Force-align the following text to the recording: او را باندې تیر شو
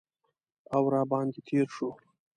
او 0.75 0.83
را 0.93 1.01
باندې 1.11 1.39
تیر 1.47 1.67
شو 1.75 1.89